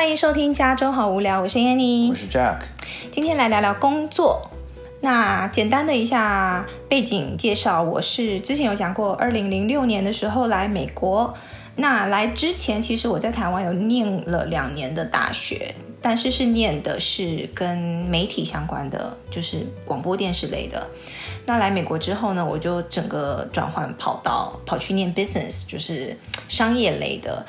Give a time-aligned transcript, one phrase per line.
[0.00, 2.60] 欢迎收听《加州好无聊》，我是 Annie，我是 Jack，
[3.12, 4.48] 今天来聊聊工作。
[5.02, 11.34] 那简单的一下背景介绍，我是之前有讲过，二零零六年的时候来美国。
[11.76, 20.86] 那来之前，其实我在台湾有念了两年的大学，但是是念的是跟媒体相关的，就是广播电视类的。
[21.44, 26.16] 那来美国之后呢，我就整个转换跑道，跑去念 business，就是
[26.48, 27.44] 商业类的。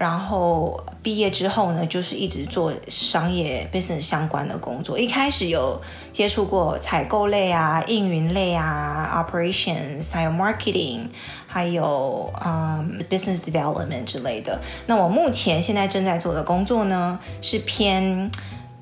[0.00, 4.98] 然后毕业之后呢，就是一直做商业 business 相关的工作。
[4.98, 5.78] 一开始有
[6.10, 11.00] 接触过采购类啊、运营类啊、operations，还有 marketing，
[11.46, 14.58] 还有嗯 business development 之类的。
[14.86, 18.30] 那我目前现在正在做的工作呢，是偏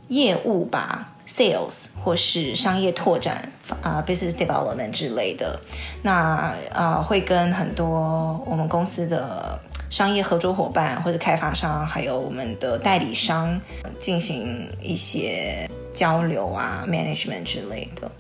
[0.07, 3.51] 业务吧，sales 或是商业拓展
[3.83, 5.59] 啊、business development 之类的。
[6.03, 9.59] 那啊、会跟很多我们公司的。
[9.91, 13.59] 商业合作伙伴或者开发商，还有我们的代理商
[13.99, 18.11] 进行一些交流啊，management 之类的。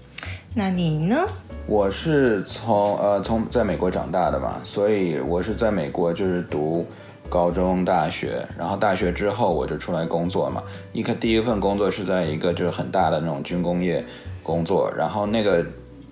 [0.54, 1.26] 那你呢？
[1.66, 6.86] 我是从呃从在美国长大的嘛，所以我是在美国就是读
[7.28, 10.62] 高中、大学，然后大学之后我就出来工作嘛。
[10.92, 14.02] 一个第一份工作是在一个就是很大的那种军工业
[14.42, 15.64] 工作，然后那个。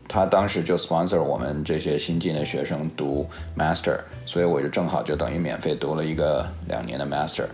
[0.09, 7.47] 他当时就 sponsor 我们这些新进的学生读 master，所以我就正好就等于免费读了一个两年的 master。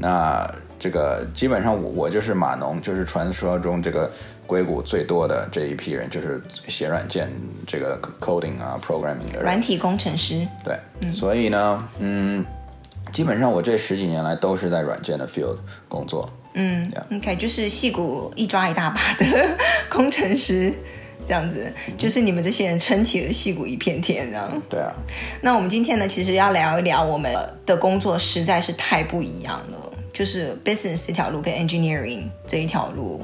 [0.00, 4.08] 那这个基本上我我就是码农，就是传说中这个
[4.46, 7.28] 硅谷最多的这一批人，就是写软件
[7.66, 9.42] 这个 coding 啊 programming 的人。
[9.42, 10.46] 软体工程师。
[10.62, 12.46] 对，嗯、所以呢，嗯，
[13.10, 15.56] 基本上我这十几年来都是在软件的 field
[15.88, 16.30] 工作。
[16.54, 19.56] 嗯 Yeah，OK，就是戏骨一抓一大把的
[19.90, 20.72] 工程师。
[21.28, 24.62] 这样子，就是你们这些人撑起了戏骨一片天，这样。
[24.70, 24.90] 对啊。
[25.42, 27.30] 那我们今天呢，其实要聊一聊我们
[27.66, 29.92] 的工作，实在是太不一样了。
[30.10, 33.20] 就是 business 这条路跟 engineering 这一条路，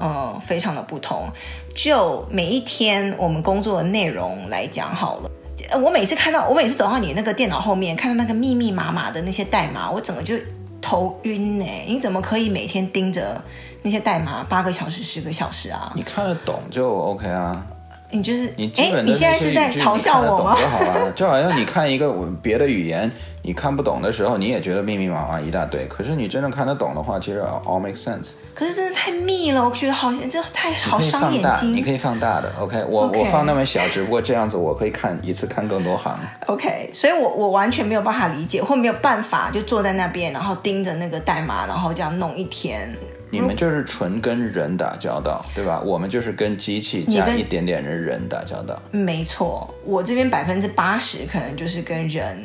[0.00, 1.28] 嗯，非常的不同。
[1.74, 5.30] 就每一天我们工作的内容来讲好了，
[5.78, 10.34] 我每次看到，我每次走到你那个电脑后面，看到那个密密麻麻的那些代码，我整个就
[10.80, 11.66] 头晕呢。
[11.86, 13.40] 你怎么可以每天盯着？
[13.82, 17.66] 那些代码八个小时、十个小时啊，你看得懂就 OK 啊。
[18.14, 20.54] 你就是你基本的，你现在是在嘲笑我吗？
[20.60, 23.10] 就好了，就好像你看一个别的语言，
[23.40, 25.86] 你看不懂的时候，你也觉得密密麻麻一大堆。
[25.88, 28.32] 可是你真的看得懂的话，其实 all make sense。
[28.54, 31.72] 可是真的太密了，我觉得好像这太好伤眼睛。
[31.74, 33.20] 你可以放大的，OK，我 Okay.
[33.20, 36.14] 我放那么小，只不过这样子我可以看一次看更多行。
[36.48, 42.94] OK，所以我我完全没有办法理解，或没有办法就坐在那边，然后盯着那个代码，然后这样弄一天。
[43.32, 45.80] 你们就是纯跟人打交道，对吧？
[45.80, 48.78] 我们就是跟机器加一点点的人打交道。
[48.90, 52.44] 没错，我这边百分之八十可能就是跟人，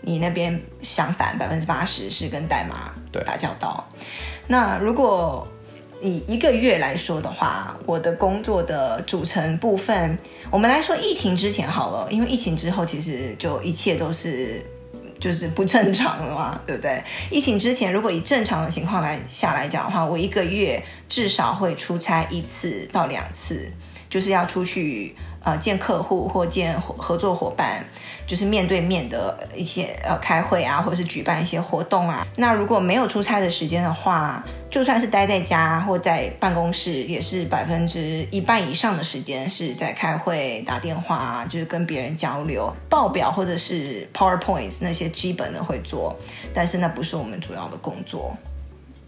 [0.00, 2.92] 你那边相反，百分之八十是跟代码
[3.26, 3.86] 打交道。
[4.48, 5.46] 那如果
[6.00, 10.18] 以一个月来说的话，我的工作的组成部分，
[10.50, 14.64] 我们来说疫情之前好了，因为疫情之后其实就一切都是。
[15.22, 17.00] 就是不正常了嘛，对不对？
[17.30, 23.70] 疫情之前，如果以正常的情况来下来讲的话，我一个月至少会出差一次到两次，
[24.10, 27.86] 就是要出去呃见客户或见合作伙伴。
[28.26, 32.26] 就是面对面的一些呃开会啊，或者是举办一些活动啊。
[32.36, 46.16] 那如果没有出差的时间的话，就算是待在家或在办公室，也是百分之一半以上的时间是在开会、打电话，就是跟别人交流、报表或者是 PowerPoints 那些基本的会做，
[46.54, 48.34] 但是那不是我们主要的工作。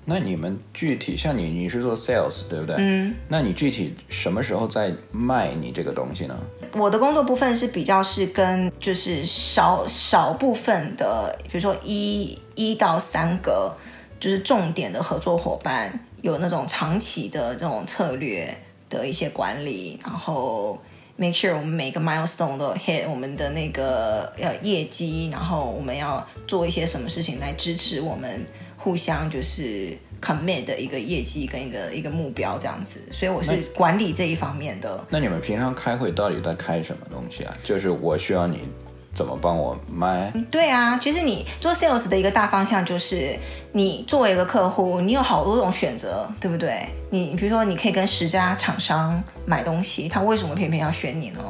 [0.07, 2.77] 那你们具体像你，你是做 sales 对不对？
[2.79, 3.15] 嗯。
[3.27, 6.39] 那你具体什么时候在卖你这个东西呢？
[6.75, 13.75] 我的工作部分是比较是跟就是少少部分的，比如说一一到三个
[14.21, 18.55] 就是重点的合作伙伴，有那种长期的这种策略
[18.91, 20.79] 的一些管理，然后
[21.17, 28.45] make sure 我们每个 milestone 都 hit 我们的那个呃业绩，然后我们要做一些什么事情来支持我们。
[28.85, 35.03] 互相就是 commit 的一个业绩跟一个一个目标这样子，所以我是管理这一方面的。
[35.09, 37.57] 那，那你们平常开会到底在开什么东西啊？
[37.63, 38.69] 就是我需要你
[39.15, 40.31] 怎么帮我卖？
[40.51, 43.35] 对啊，其实你做 sales 的一个大方向就是，
[43.73, 46.87] 你作为一个客户，你有好多种选择，对不对？
[47.09, 51.41] 你比如说，你可以跟十家厂商买东西，他为什么偏偏要选你呢？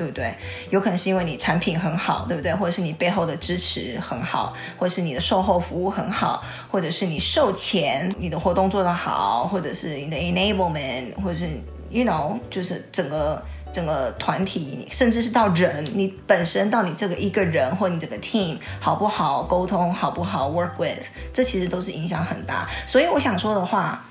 [0.00, 0.34] 对不对？
[0.70, 2.54] 有可能是因为你产品很好，对不对？
[2.54, 11.46] 或者是你背后的支持很好，或者是你的售后服务很好，或者是你售前你的活动做得好，或者是你的 enablement，或者是
[11.90, 22.66] you know，就是整个整个团体，甚至是到人，你本身到你这个一个人或你整个 team 好不好沟通，好不好 work with，这其实都是影响很大。
[22.86, 24.02] 所以我想说的话，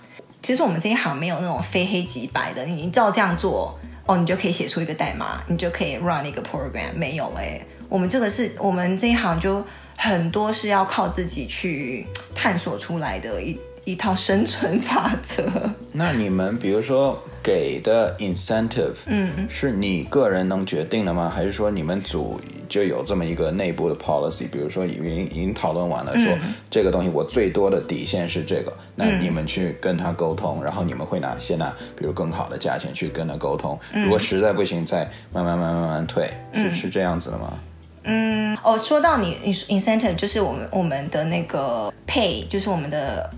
[0.43, 3.75] 其实我们这一行没有那种非黑即白的，你照这样做，
[4.09, 9.63] 哦，你就可以写出一个代码，你就可以 run 一个 program，没有哎，我们这个是我们这一行就
[9.95, 13.57] 很多是要靠自己去探索出来的一。
[13.85, 15.49] 一套生存法则。
[15.93, 21.31] 那你们比如说给的 incentive，嗯，是你个人能决定的吗？
[21.33, 24.49] 还是说你们组就有这么一个内部的 policy？
[24.49, 26.31] 比如说已经已经讨论完了，说
[26.69, 33.77] 这个东西我最多的底线是这个，那你们去跟他沟通，然后你们会拿先拿比如更好的价钱去跟他沟通。
[33.91, 37.59] 如果实在不行，再慢慢慢慢慢慢退，是是这样子的吗？
[38.03, 39.35] 嗯，哦，说到你
[39.67, 43.29] incentive，就是我们我们的那个 pay，就是我们的。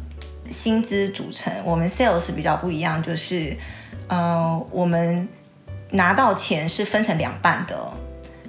[0.51, 3.55] 薪资组成，我们 sales 比较不一样，就是，
[4.09, 5.25] 呃，我们
[5.91, 7.73] 拿到钱是分成两半的，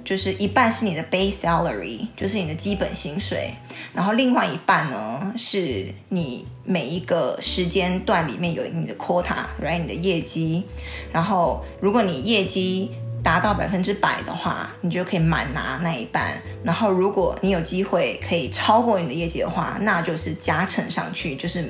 [0.03, 3.51] 就是一半是你的 base salary，就是你的基本薪水，
[3.93, 10.63] 然后另外一半呢是你每一个时间段里面有你的 quota，right，你的业绩，
[11.11, 12.91] 然后如果你业绩
[13.23, 16.33] 达到百分之百的话，你就可以满拿那一半。
[16.61, 21.65] 然后，如果你有机会可以超过你的业绩的话，那就是加成上去，就是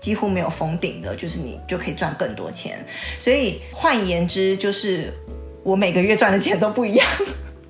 [0.00, 2.84] 几乎没有封顶的，就是你就可以赚更多钱。
[3.20, 5.14] 所以换言之，就是
[5.62, 7.06] 我每个月赚的钱都不一样，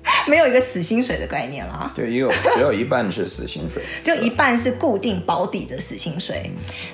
[0.27, 1.91] 没有一个死薪水的概念啦。
[1.95, 6.51] 对，也有 只有一半是死薪水，就一半是固定保底的死薪水。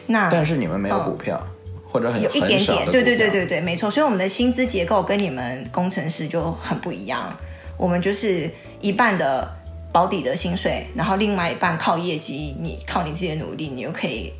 [0.08, 1.36] 那但是你们没有股票。
[1.38, 1.48] 哦
[1.94, 3.92] 或者很有一点点，对对对对对，没错。
[3.92, 7.32] 所以我们的薪资结构跟你们工程师就很不一样。
[7.78, 8.50] 我们就是
[8.82, 9.48] 一半的
[9.92, 14.34] 保底的薪水，然后另外一半靠业绩，你靠你自己的努力，你又可以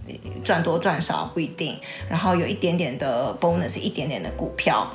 [0.44, 1.76] 赚多赚少不一定。
[2.10, 4.92] 然后有一点点的 bonus，一点点的股票。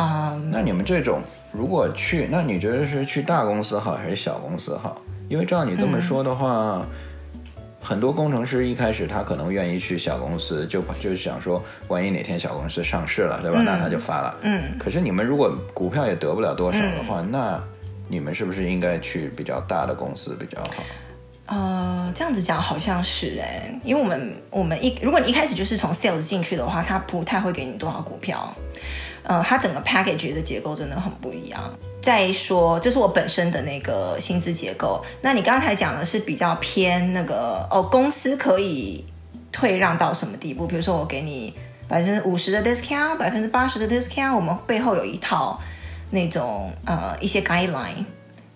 [0.00, 1.20] 嗯，那你们这种
[1.52, 5.00] 如果去，那你觉得是去大公司好还是小公司好？
[5.28, 6.48] 因为照你这么说的话。
[6.80, 6.86] 嗯
[7.82, 13.56] 很多工程师一开始他可能愿意去小公司，就就想说，万一哪天小公司上市了，对吧？
[13.62, 14.36] 嗯、那他就发了。
[14.42, 14.76] 嗯。
[14.78, 17.58] 可是你们如果股票也得不了多少的话，嗯、那
[18.06, 20.82] 你们是不是应该去比较大的公司比较好？
[21.46, 28.54] 呃，这样子讲好像是哎，因为我们我们一如果你一开始就是从 sales 进去的话，他不太会给你多少股票。
[29.22, 31.60] 呃，它整个 package 的结构真的很不一样。
[32.02, 35.04] 再说，这是我本身的那个薪资结构。
[35.20, 39.04] 那你刚才讲的是比较偏那个哦，公司可以
[39.52, 40.66] 退让到什么地步？
[40.66, 41.54] 比如说，我给你
[41.88, 45.60] 百分之五十的 discount，百分之八十的 discount，我们背后有一套
[46.10, 48.04] 那种呃一些 guideline。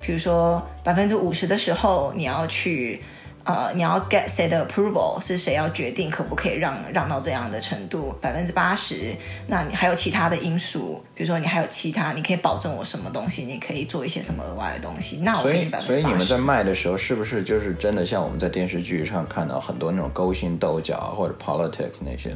[0.01, 3.03] 比如说，百分之五十的时候，你要去。
[3.45, 9.15] 呃，你要 get 谁的 approval 是谁要决定可不可以让让到这样的程度百分之八十？
[9.47, 13.45] 那你还有其他的因素，比如说你还有其他，你可以保证我什么东西？
[13.45, 15.19] 你可以做一些什么额外的东西？
[15.19, 15.87] 那我给你百分之八十。
[15.87, 22.35] 所以你们在卖的时候，是不是就是真的像我们在电视剧上看到很多那种勾心斗角或者 politics 那些？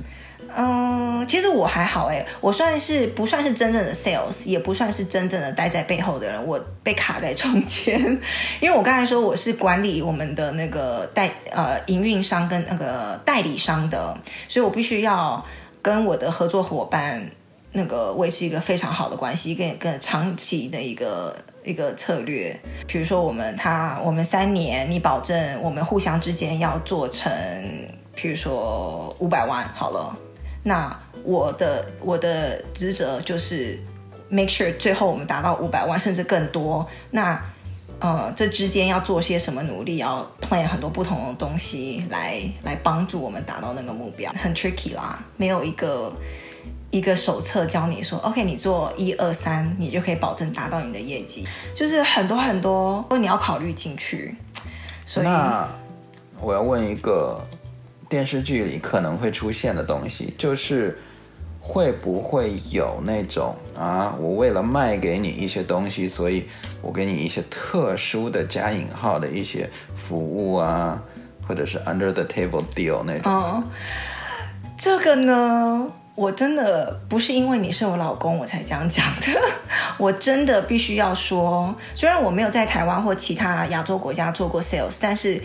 [0.57, 8.01] 嗯，其实我还好哎，我算是不算是真正的 sales，也不算是真正的待在背后的人，我被卡在中间。
[8.61, 14.17] 因为我刚才说我是管理我们的那个代呃营运商跟那个代理商的，
[14.49, 15.45] 所以我必须要
[15.83, 17.31] 跟我的合作伙伴
[17.73, 22.59] 那个维持一个非常好的关系，跟跟长期的一个一个策略。
[22.87, 27.31] 比如说我们他我们三年，你保证我们互相之间要做成，
[28.15, 30.17] 比如说五百万好了。
[30.69, 30.95] 那
[31.25, 33.83] 我的我的职责就是
[34.29, 36.87] make sure 最后我们达到五百万甚至更多。
[37.11, 37.43] 那
[38.01, 39.97] 呃，这之间要做些什么努力？
[39.97, 45.19] 要 plan 很多不同的东西来来帮助我们达到那个目标，很 tricky 啦。
[45.39, 46.13] 没有一个
[46.91, 51.45] 一个手册教你说，OK，你做一二三，你就可以保证达到你的业绩。
[51.75, 54.37] 就是很多很多，你要考虑进去。
[55.07, 55.27] 所以，
[56.41, 57.43] 我要问一个。
[58.09, 60.99] 电视剧里可能会出现的东西，就是
[61.61, 66.49] 会不会有那种啊，我为了卖给你一些东西，所以
[66.81, 71.03] 我给你一些特殊的加引号的一些服务啊，
[71.47, 73.31] 或者是 under the table deal 那种。
[73.31, 73.63] 哦，
[74.79, 79.39] 这个呢，我真的不是因为你是我老公我才这样讲的，
[79.99, 85.43] 我真的必须要说，虽然我没有在台湾或其他亚洲国家做过 sales，但是。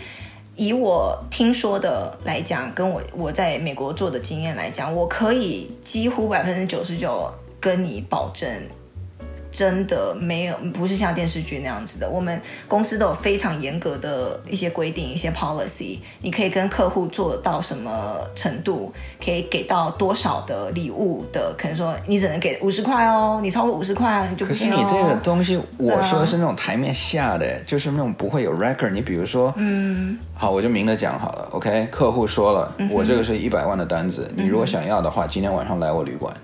[0.56, 8.48] 以我听说的来讲，跟我我在美国做的经验来讲，我可以几乎百分之九十九跟你保证，
[9.54, 12.10] 真的没有，不是像电视剧那样子的。
[12.10, 16.00] 我们公司都有非常严格的一些规定，一些 policy。
[16.22, 18.92] 你可以跟客户做到什么程度，
[19.24, 24.76] 可以给到多少的礼物的，可能说你只能给五十块哦，你超过五十块你就不行哦。
[24.76, 28.90] 可是你这个东西，我说的是那种台面下的，就是那种不会有 record。
[28.90, 31.86] 你比如说，嗯，好，我就明着讲好了，OK。
[31.92, 36.34] 客户说了，我这个是一百万的单子，嗯，你如果想要的话，今天晚上来我旅馆。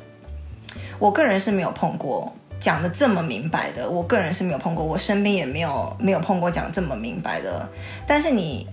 [1.01, 7.67] 我个人是没有碰过讲得这么明白的，我个人是没有碰过，我身边也没有没有碰过讲这么明白的。
[8.07, 8.69] 但是你，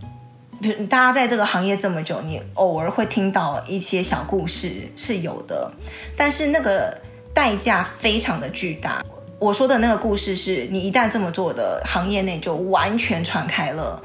[0.90, 5.72] 大家在这个行业这么久，你偶尔会听到一些小故事是有的，
[6.18, 6.96] 但是那个
[7.34, 9.04] 代价非常的巨大。
[9.40, 14.02] 我说的那个故事是你一旦这么做的行业内就完全传开了，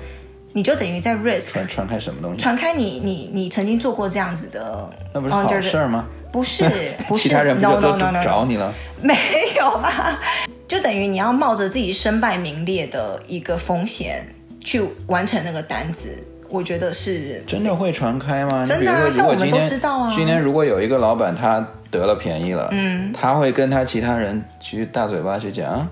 [0.52, 2.38] 你就等于在 risk 传开什么东西？
[2.38, 6.04] 传开你你你曾经做过这样子的，那不是好事儿吗？
[6.30, 6.64] 不是，
[7.08, 8.66] 不是，其他人不就都找你了
[9.02, 9.14] ？No, no, no, no, no.
[9.14, 9.14] 没
[9.58, 10.18] 有啊，
[10.68, 14.26] 就等于你要冒着自己身败名裂的一个风险
[14.60, 18.64] 去完成那个单子，我觉得是真的会传开吗？
[18.66, 20.12] 真的啊，像我们都知道啊。
[20.14, 25.86] 今天如果有一个老板他得了便宜了，嗯，他会跟他其他人去大嘴巴去讲，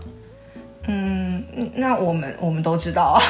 [0.86, 3.22] 嗯，那我们我们都知道啊。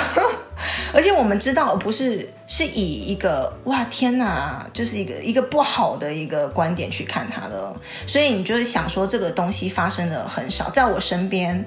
[0.93, 7.73] 而且我们知道，不是是以一个哇天哪，就是一个一个不好的一个观点去看他的，
[8.07, 11.65] 所以你就是想说这个东西发生的很少，在我身边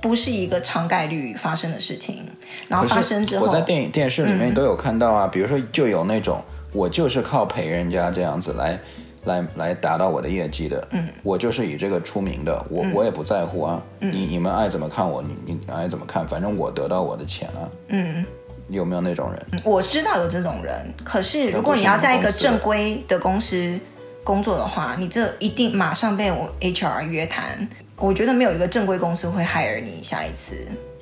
[0.00, 2.26] 不是一个常概率发生的事情。
[2.68, 8.78] 然后发生之后，我在电影电视里面都有看到啊，嗯、比如说就有那种我就是靠陪人家这样子来
[9.24, 18.24] 来来达到我的业绩的，嗯，我就是以这个出名的，我、嗯、我也不在乎啊，嗯、你你们爱怎么看我，你你爱怎么看，反正我得到我的钱啊，嗯。
[18.68, 19.60] 有没有那种人？
[19.64, 23.78] 我知道有这种人，可是如果你要在一个正规的公司
[24.24, 27.68] 工作的话，你这一定马上被我 HR 约谈。
[27.96, 30.56] 我觉得没有一个正规公司会 hire 你下一次，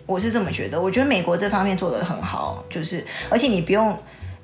[0.06, 0.80] 我是这么觉得。
[0.80, 3.96] 我觉得美国这方面做得很好，就是而且你不用。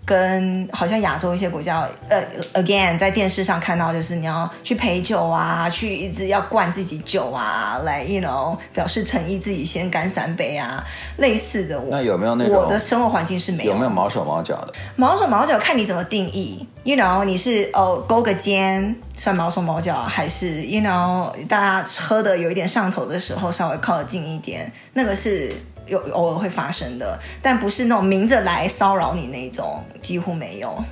[0.06, 2.22] 跟好像亚洲一些国家，呃
[2.54, 10.82] ，again 在电视上看到，就是你要去陪酒啊，去一直要灌自己酒啊，来，you know，表示诚意，自己先干三杯啊，
[11.16, 11.82] 类似的。
[11.90, 12.54] 那有没有那种？
[12.54, 13.72] 我的生活环境是没有。
[13.72, 14.72] 有没有毛手毛脚的？
[14.94, 25.52] 毛手毛脚看你怎么定义，you know，你是哦勾个肩算毛手毛脚，还是 you know 大家喝的有一点上头的时候稍微靠得近一点，那个是。
[25.86, 30.84] 有偶尔会发生的，但不是那种明着来骚扰你那种，几乎没有。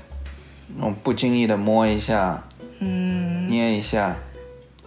[0.77, 2.43] 那种不经意的摸一下，
[2.79, 4.15] 嗯，捏一下，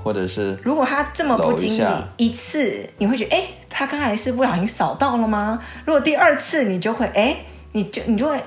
[0.04, 1.82] 或者是如果他这么不经意
[2.18, 5.62] 一,一次，你会觉得哎，他刚才是不小心扫到了吗？
[5.86, 7.38] 如果第二次，你就会哎，
[7.74, 8.42] 你就你就会，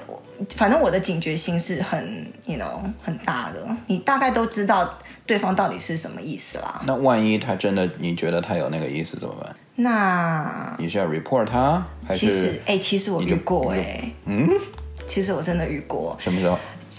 [0.57, 6.83] 反正我的警觉心是很，you know，很大的，你大概都知道对方到底是什么意思啦。
[6.85, 9.57] 那万一他真的你觉得他有那个意思怎么办？
[9.83, 11.87] 那你是要 report 他？
[12.07, 14.49] 还是其实哎、欸，其实我遇过哎、欸，嗯，
[15.07, 16.17] 其实我真的遇过。
[16.21, 16.59] 什么时候？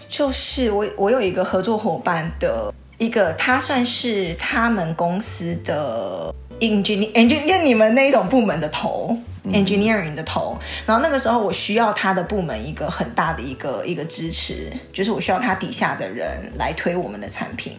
[0.09, 10.57] 就是我我有一个合作伙伴的一个，他算是他们公司的 engineer，就你们那一种部门的头、嗯、，engineering 的头。
[10.85, 17.77] 然后那个时候我需要他的部门一个很大的一个一个支持，就是我需要他底下的人来推我们的产品。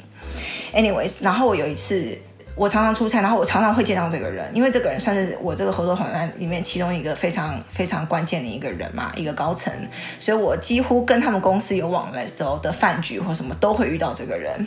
[0.72, 2.16] Anyways，然后我有一次。
[2.54, 9.72] 我常常出差，然后我常常会见到这个人，因为这个人算是我这个合作伙伴里面其中一个非常非常关键的一个人嘛，一个高层，
[10.18, 14.66] 所以我几乎跟他们公司有往来时候的饭局或什么都会遇到这个人。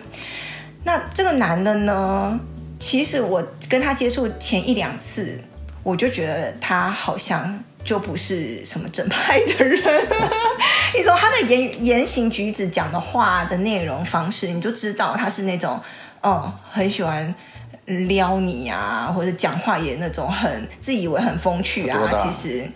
[0.83, 2.39] 那这个男的呢，
[2.79, 5.39] 其实我跟他接触前一两次，
[5.83, 9.79] 我就觉得他好像就不是什么正派的人。
[10.97, 15.79] 你说他的言言行举止、讲的话的内容方式，你就知道他是那种，
[16.23, 17.33] 嗯，很喜欢。
[17.85, 22.67] 撩你、啊，或者讲话也那种很自以为很风趣啊，其实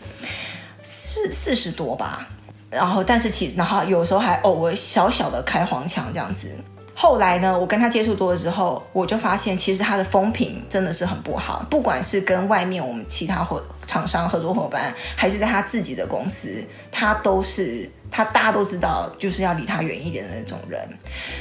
[0.84, 2.28] 四四十多吧。
[2.70, 6.56] 然后，但是其实，然后有时候还偶尔小小的开黄腔这样子。
[6.94, 11.66] 后来呢，我跟他接触多了之后，我就发现其实他的风评真的是很不好。
[11.70, 20.88] 不管是跟外面我们其他合厂商合作伙伴，还是在他自己的公司，他都是他大家都知道，就是要离他远一点的那种人。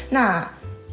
[0.09, 0.49] 那。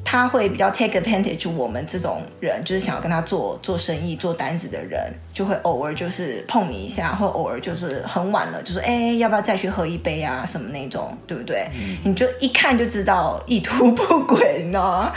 [0.08, 10.46] 他会比较 take advantage 我们这种人，就是想要跟他做做生意、做单子的人，就会偶尔就是碰你一下，或偶尔就是很晚了，就说哎，要不要再去喝一杯啊？
[10.46, 11.68] 什么那种，对不对？
[11.74, 15.12] 嗯、你就一看就知道意图不轨呢。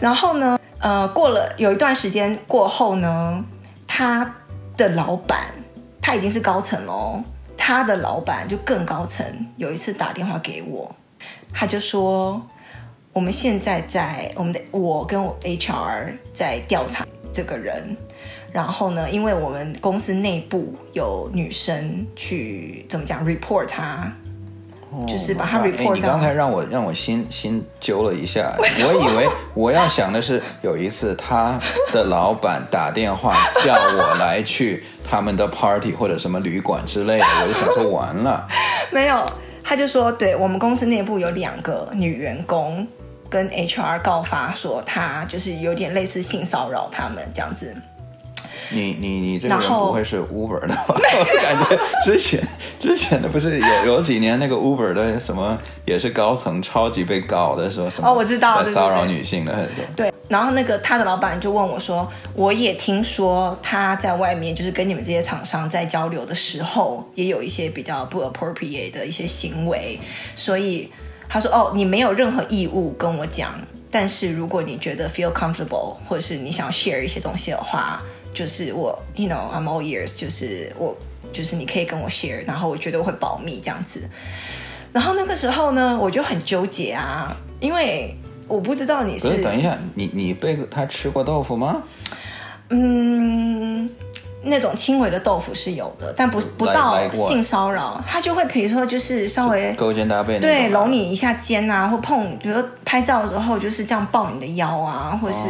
[0.00, 3.42] 然后呢，呃，过了有一段时间过后呢，
[3.86, 4.34] 他
[4.76, 5.54] 的老板
[6.02, 7.22] 他已经是高层喽，
[7.56, 9.24] 他的老板就更高层，
[9.56, 10.92] 有一次打电话给我，
[11.52, 12.44] 他就说。
[13.14, 17.96] 我们现在在我们的我跟我 HR 在调查这个人，
[18.50, 24.12] 然后呢，因为我们公司内部有女生去怎么讲 report 他。
[25.08, 25.94] 就是把他 report 到。
[25.94, 28.64] 你刚才让我让我心心揪了一下，我
[29.10, 31.58] 以为我要想的是有一次他
[31.92, 38.46] 的老板打电话叫我来去他们的 party 或者什么旅馆之类的，我就想说完了。
[38.92, 39.26] 没有，
[39.64, 42.86] 他就说，对，我们公司内部有两个女员工
[43.34, 47.74] 跟 HR 告发说他就是有点类似性骚扰他们这样子。
[48.70, 50.84] 你你你这个人不会是 Uber 的吧？
[50.94, 52.40] 我感觉之前
[52.78, 59.84] 之前的不是有有几年那个 Uber 的什么也是高层超级被告的说什么哦，我知道在骚扰女性的那种。
[59.96, 69.98] 对，然后那个他的老板就问我说，我也听说他在外面就是跟你们这些厂商在交流的时候，也有一些比较不 appropriate 的一些行为，
[70.36, 70.88] 所以
[71.34, 73.60] 他说哦，你没有任何义务跟我讲，
[73.90, 78.00] 但是如果你觉得 feel comfortable 或者是你想要 share 一些东西的话。
[78.32, 80.96] 就是我，you know，I'm all ears，就是我，
[81.32, 84.08] 就是你可以跟我 share，然后我觉得我会保密这样子。
[84.92, 88.16] 然后那个时候呢，我就很纠结啊，因为
[88.48, 91.82] 我不知道你是，是等一下，你你被他吃过豆腐吗？
[92.70, 93.88] 嗯。
[94.44, 105.48] 那种轻微的豆腐是有的，但不不到性骚扰，他就会比如说就是稍微勾肩搭背，对，搂你一下肩啊，或碰，比如说拍照的时候就是这样抱你的腰啊，或是、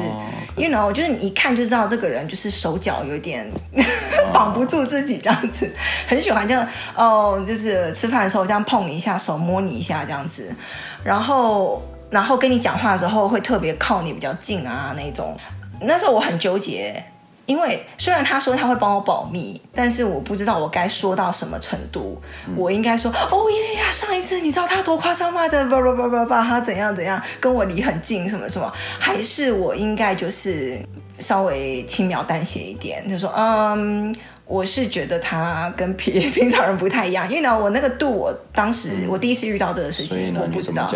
[0.57, 3.51] 因为 you know，就是你一看就知道这个人就是手脚有点
[4.33, 5.71] 绑不住自己这样子，
[6.07, 10.55] 很喜欢这样哦，就是吃饭的时候这样碰你一下，手摸你一下这样子，
[11.03, 15.37] 然后然后跟你讲话的时候会特别靠你比较近啊那种，
[15.81, 17.05] 那时候我很纠结。
[17.47, 22.21] 因为虽然他说他会帮我保密，但是我不知道我该说到什么程度。
[22.49, 25.47] 嗯、我应该说哦耶呀，上一次你知道他多夸张吗？
[25.49, 28.73] 的叭叭叭叭叭，他怎样怎样跟我离很近什么什么？
[28.99, 30.79] 还是我应该就是
[31.19, 34.15] 稍微轻描淡写一点，就说嗯，
[34.47, 37.29] 我是觉得他跟平 平常人不太一样。
[37.29, 40.91] 因为呢，我那个度，我当时、嗯、我第一次遇到这个事情，我不知道，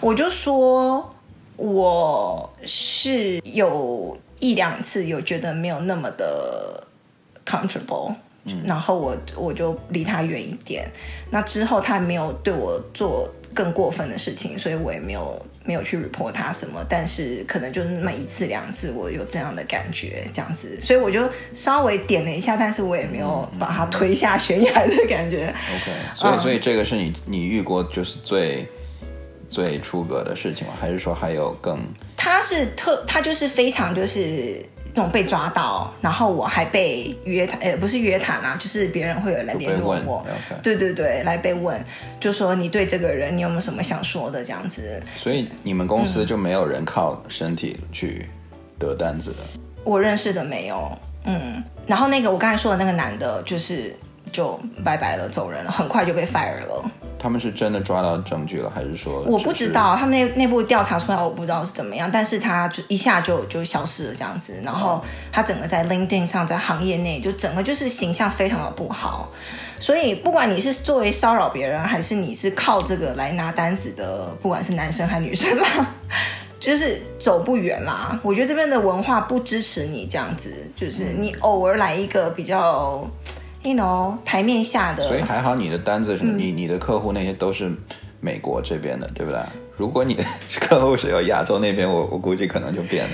[0.00, 1.12] 我就说
[1.56, 4.16] 我是有。
[4.40, 6.84] 一两次有觉得没有那么的
[7.44, 8.14] comfortable，
[8.44, 10.88] 嗯，然后我我就离他远一点。
[11.30, 16.84] 那之后他没有对我做更过分的事情，所以我也没有没有去 report 他什么。
[16.88, 25.46] 但是可能就那么一次两次，我有这样的感觉，这样子，所以我就稍微点了一下，但是我也没有把他推下悬崖的感觉。
[25.48, 28.66] OK，所以所以这个是你你遇过就是最。
[29.48, 30.74] 最出格的事情吗？
[30.78, 31.78] 还是说还有更？
[32.16, 34.62] 他是特，他就是非常就是
[34.94, 40.26] 那种被抓到，然后我还被约谈，呃，不是约谈啊，就是别人会有来联络我，
[40.62, 41.82] 对对对，来被问，
[42.20, 45.02] 就说你对这个人你有没有什么想说的这样子。
[45.16, 48.28] 所以你们公司就没有人靠身体去
[48.78, 49.38] 得单子的？
[49.54, 50.92] 嗯，我认识的没有，
[51.24, 53.96] 嗯，然后那个我刚才说的那个男的，就是
[54.30, 56.90] 就拜拜了，走人了，很快就被 fire 了。
[57.18, 59.22] 他们是真的抓到证据了，还是说？
[59.22, 62.08] 我不知道，他们内内部调查出来，我不知道是怎么样。
[62.10, 65.02] 但是他就一下就就消失了这样子，然后
[65.32, 69.30] 他整个在 LinkedIn 上，在行业内就整个就是形象非常的不好。
[69.80, 75.94] 所以不管你是作为骚扰别人，还是你是靠这个来拿单子的，不管是男生还是女生啦，
[76.60, 78.18] 就是走不远啦。
[78.22, 83.04] 我觉得这边的文化不支持你这样子，就是你偶尔来一个比较。
[83.68, 87.70] You know, 台面下的，所以还好你的单子是，嗯、你你的客户那些都是
[88.18, 89.38] 美国这边的，对不对？
[89.76, 90.24] 如果你的
[90.58, 93.10] 客户是有亚洲那边，我我估计可能就变了。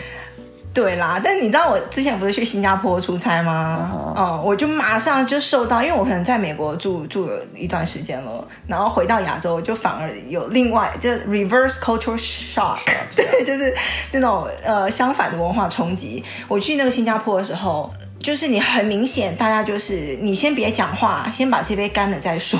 [0.73, 4.15] 对啦，但你知道我之前不是去新加坡出差吗？
[4.15, 4.39] 哦、uh -huh.
[4.39, 12.79] 嗯，我就马上就受到，因为我可能在美国住住了一段时间了，然后回到亚洲就反而有另外就 reverse cultural shock，
[13.17, 13.75] 对，就是
[14.13, 16.23] 这种呃相反的文化冲击。
[16.47, 17.93] 我去那个新加坡的时候。
[18.25, 22.59] 就是你很明显，大家就是你先别讲话，先把这杯干了再说，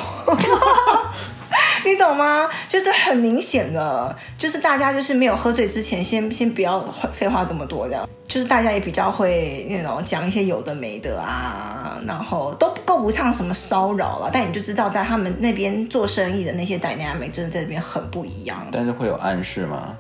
[1.87, 2.47] 你懂吗？
[2.69, 18.67] 就是很明显的，就是大家就是没有喝醉之前，先先不要废话这么多，这样就是大家也比较会那种讲一些有的没的啊，然后都够不上什么骚扰了，但你就知道在他们那边做生意的那些 dynamic 真的在这边很不一样。
[18.71, 19.97] 但是会有暗示吗？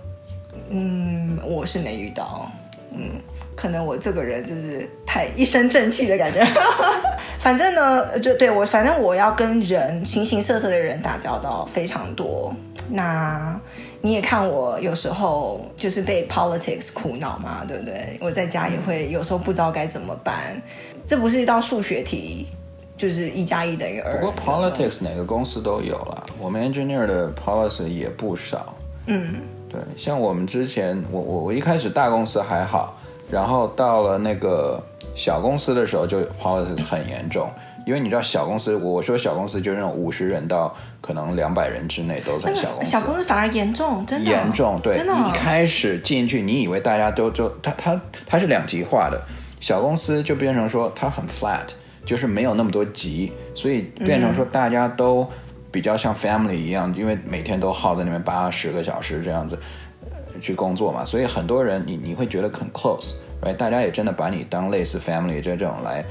[0.68, 2.52] 嗯，我是没遇到，
[2.94, 3.12] 嗯。
[3.56, 6.44] 可能我这个人就是太一身正气的感觉，
[7.40, 12.54] 反正呢，就对我，反正我要跟人形形色色的人打交道非常多。
[12.90, 13.58] 那
[14.02, 18.18] 你也看我有时候就是被 politics 苦恼嘛，对不对？
[18.20, 20.60] 我在家也会有时候不知道该怎么办。
[21.06, 22.46] 这不是一道数学题，
[22.98, 24.20] 就是一加一等于二。
[24.20, 28.74] 不过 politics 哪个公司都有了，我们 engineer 的 policy 也不少。
[29.06, 29.36] 嗯，
[29.70, 33.00] 对，像我们之前，我我我一开始大公司还好。
[33.30, 34.82] 然后到了那个
[35.14, 37.50] 小公司的时候就 policy 很严重，
[37.86, 42.90] 因为你知道小公司，我说小公司就是那种五十人到可能两百人之内都算小公司。
[42.90, 44.78] 小公司反而严重，真的严重。
[44.80, 49.20] 对，真的一开始进去，你以为大家都就它它它是两极化的，
[49.60, 51.66] 小公司就变成说它很 flat，
[52.04, 55.26] 就是没有那么多级，所以变成说大家都
[55.70, 59.58] 比较像 family 一样，因为每天都耗在那边八十个小时这样子。
[60.40, 66.04] 去工作嘛，所以很多人你你会觉得很 close，哎大家也真的把你当类似 family 这种来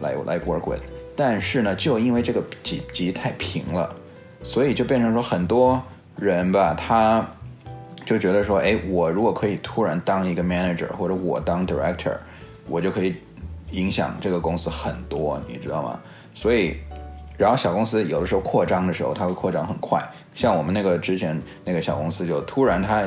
[0.00, 0.82] 来来 work with。
[1.14, 3.94] 但是呢，就因为这个级级太平了，
[4.42, 5.80] 所以就变成说很多
[6.16, 7.26] 人吧，他
[8.06, 12.16] 就觉得说，哎，我如果可以突然当一个 manager，或者我当 director，
[12.66, 13.14] 我就可以
[13.72, 16.00] 影响这个公司很多，你知道吗？
[16.34, 16.76] 所以，
[17.36, 20.02] 然后小公司有的时候扩张的时候，它会扩张很快，
[20.34, 23.04] 像我们那个之前那个小公司就突然它。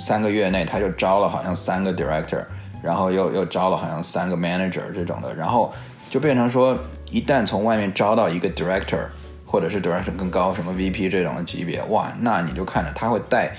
[0.00, 2.42] 三个月内他就招了好像三个 director，
[2.82, 5.70] 然后又又招了好像三个 manager 这种的，然后
[6.08, 6.76] 就变成说，
[7.10, 9.06] 一旦从外面招到一个 director，
[9.44, 13.54] 或者是 director 更高，什么 VP 这种的级别，哇，那你就看着他会带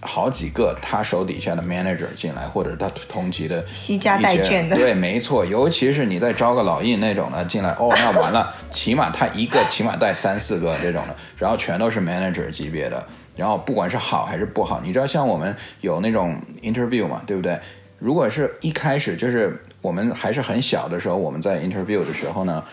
[0.00, 13.06] 好几个他手底下的 manager 进来，或者他同级的携家带眷的，对，没错，尤其是你再招个老印那种的进来，哦， 那完了，起码他一个起码带三四个这种的，然后全都是 manager 级别的。
[13.36, 17.56] 然后不管是好还是不好，你知道像我们有那种 interview 嘛，对不对？
[17.98, 22.64] 如果是一开始就是我们还是很小的时候，我们在 interview 的时候呢，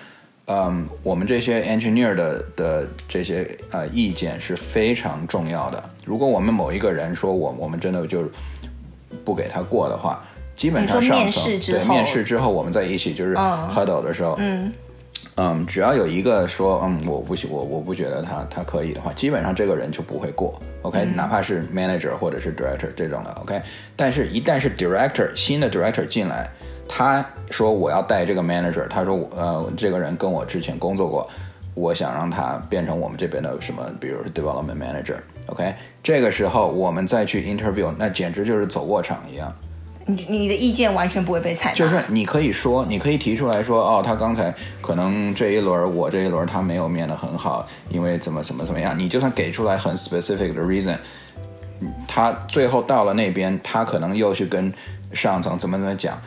[0.47, 5.84] 嗯，我们这些 engineer 的的这些呃意见是非常重要的。
[6.06, 8.23] 如果我们某一个人说我我们真的就
[9.23, 10.23] 不给他过的话，
[10.56, 14.65] 基本上上层对面试之后我们在一起就是 huddle 的时候，嗯。
[14.65, 14.73] 嗯，
[15.65, 23.60] 只要有一个说，嗯，我不行，我我不觉得他他可以的话，基本上这个人就不会过，OK，嗯，哪怕是 manager 或者是 director 这种的，OK，
[23.96, 26.48] 但是一旦是 director 新的 director 进来，
[26.88, 31.28] 他说我要带这个 manager，他说呃这个人跟我之前工作过，
[31.74, 39.52] 我想让他变成我们这边的什么，比如 development manager，OK，这个时候我们再去 interview，那简直就是走过场一样。
[40.06, 50.98] 你你的意见完全不会被采纳，就是你可以说，你可以提出来说，哦，他刚才可能这一轮我这一轮他没有面得很好，因为怎么怎么怎么样，你就算给出来很 specific 的 reason，
[52.08, 54.74] 他最后到了那边，他可能又去跟
[55.13, 56.22] 上层怎么怎么讲，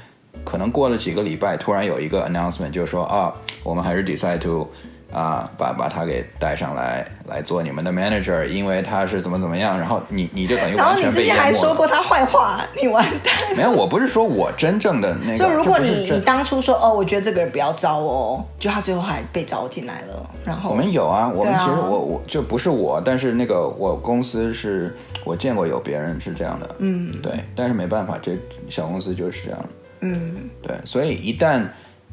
[0.44, 4.66] 可能过了几个礼拜，突然有一个 announcement 就是说，啊，我们还是 decide to。
[5.16, 11.00] 啊，把把他给带上来来做你们的 manager，因为他是怎么怎么样，然后你你就等于完全被。
[11.00, 13.32] 然后你之前还说过他坏话，你完蛋。
[13.56, 15.38] 没有，我不是说我真正的那个。
[15.38, 20.30] 就如果你你当初说哦，我觉得这个人不要招哦，就他最后还被招进来了。
[20.44, 28.36] 然后我们有啊，我们其实我我就不是我，但是那个我公司是我见过有别人是这样的，嗯，对，但是没办法，这
[28.68, 29.64] 小公司就是这样，
[30.00, 31.62] 嗯，对，所以一旦。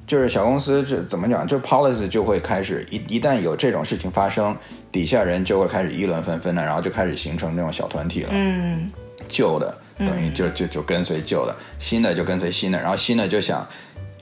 [0.06, 1.48] 就是小公司这怎么讲？
[1.48, 4.56] 就 policy 就会开始一一旦有这种事情发生，
[4.92, 8.30] 底下人就会开始议论纷纷的，然后就开始形成这种小团体了。
[8.32, 8.92] 嗯，
[9.30, 13.66] 旧的等于就就就跟随旧的，新的就跟随新的，然后新的就想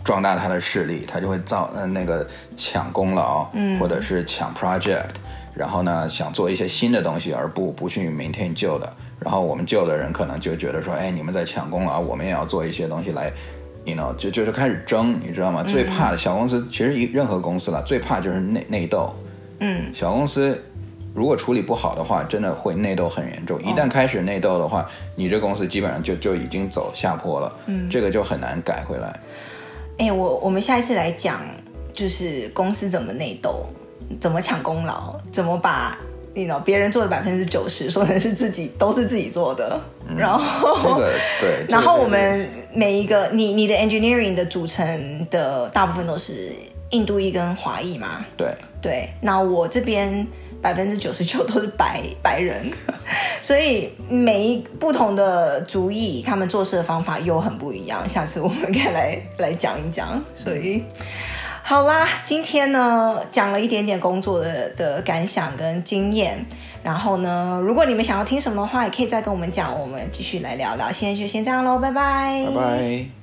[0.03, 5.09] 壮大他的势力，他就会造呃那个抢功劳，嗯，或者是抢 project，
[5.55, 8.93] 然后呢想做一些新的东西，而不不去 maintain 旧的。
[9.19, 13.33] 然后我们旧的人可能就觉得说，哎，你们在抢功劳，我们也要做一些东西来。
[13.85, 15.63] You know 就就是开始争，你知道吗？
[15.63, 19.13] 最怕的小公司，其实一任何公司了，最怕就是内内斗。
[19.59, 20.61] 嗯，小公司
[21.13, 23.59] 如果处理不好的话，真的会内斗很严重。
[23.61, 27.51] 一旦开始内斗的话，你这公司基本上就就已经走下坡了。
[27.65, 29.07] 嗯，这个就很难改回来。
[29.97, 31.41] 哎、欸，我我们下一次来讲，
[31.93, 33.65] 就是公司怎么内斗，
[34.19, 35.97] 怎么抢功劳，怎么把。
[36.33, 46.51] 你知道别人做的百分之九十，说的是自己都是自己做的，嗯、然后、这个、对， 然后我们每一个你你的 engineering 的组成的大部分都是
[46.91, 48.25] 印度裔跟华裔嘛？
[48.37, 48.47] 对
[48.81, 50.25] 对，那我这边
[50.61, 52.61] 百分之九十九都是白白人，
[53.41, 58.07] 所以每一不同的族裔，他们做事的方法又很不一样。
[58.07, 60.83] 下次我们可以来来讲一讲，所以。
[61.63, 66.43] 好啦，今天呢讲了一点点工作的的感想跟经验，
[66.83, 70.91] 然后呢，如果你们想要听什么的话，也可以再跟我们讲，我们继续来聊聊。
[70.91, 73.20] 现在就先这样喽，拜拜，拜拜。